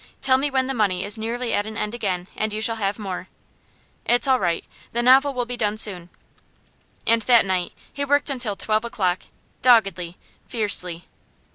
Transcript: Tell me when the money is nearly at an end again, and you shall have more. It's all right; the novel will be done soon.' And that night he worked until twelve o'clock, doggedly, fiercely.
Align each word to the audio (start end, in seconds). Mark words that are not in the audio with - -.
Tell 0.19 0.39
me 0.39 0.49
when 0.49 0.65
the 0.65 0.73
money 0.73 1.03
is 1.03 1.15
nearly 1.15 1.53
at 1.53 1.67
an 1.67 1.77
end 1.77 1.93
again, 1.93 2.27
and 2.35 2.51
you 2.51 2.59
shall 2.59 2.77
have 2.77 2.97
more. 2.97 3.27
It's 4.03 4.27
all 4.27 4.39
right; 4.39 4.65
the 4.93 5.03
novel 5.03 5.31
will 5.35 5.45
be 5.45 5.55
done 5.57 5.77
soon.' 5.77 6.09
And 7.05 7.21
that 7.21 7.45
night 7.45 7.73
he 7.93 8.03
worked 8.03 8.31
until 8.31 8.55
twelve 8.55 8.83
o'clock, 8.83 9.25
doggedly, 9.61 10.17
fiercely. 10.47 11.05